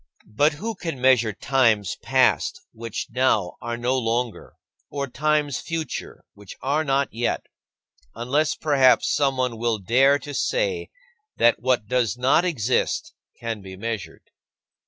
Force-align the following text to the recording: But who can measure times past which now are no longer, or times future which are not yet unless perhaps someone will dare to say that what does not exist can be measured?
But 0.33 0.53
who 0.53 0.73
can 0.73 0.99
measure 0.99 1.31
times 1.31 1.95
past 2.01 2.59
which 2.73 3.05
now 3.11 3.57
are 3.61 3.77
no 3.77 3.95
longer, 3.99 4.55
or 4.89 5.05
times 5.05 5.59
future 5.59 6.23
which 6.33 6.55
are 6.63 6.83
not 6.83 7.13
yet 7.13 7.43
unless 8.15 8.55
perhaps 8.55 9.13
someone 9.13 9.59
will 9.59 9.77
dare 9.77 10.17
to 10.17 10.33
say 10.33 10.89
that 11.37 11.61
what 11.61 11.85
does 11.85 12.17
not 12.17 12.43
exist 12.43 13.13
can 13.39 13.61
be 13.61 13.77
measured? 13.77 14.31